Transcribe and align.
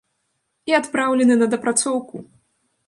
І 0.71 0.75
адпраўлены 0.79 1.39
на 1.43 1.47
дапрацоўку! 1.53 2.29